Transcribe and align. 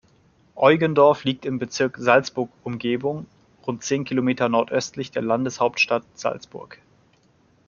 Eugendorf 0.55 1.25
liegt 1.25 1.45
im 1.45 1.59
Bezirk 1.59 1.97
Salzburg-Umgebung 1.99 3.27
rund 3.67 3.83
zehn 3.83 4.03
Kilometer 4.03 4.49
nordöstlich 4.49 5.11
der 5.11 5.21
Landeshauptstadt 5.21 6.03
Salzburg. 6.15 6.79